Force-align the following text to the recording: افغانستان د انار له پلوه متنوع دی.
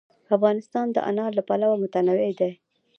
افغانستان 0.35 0.85
د 0.91 0.97
انار 1.09 1.31
له 1.37 1.43
پلوه 1.47 1.75
متنوع 1.83 2.31
دی. 2.39 2.51